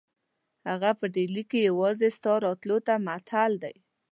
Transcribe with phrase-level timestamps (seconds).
[0.69, 3.75] هغه په ډهلي کې یوازې ستا راتلو ته معطل دی.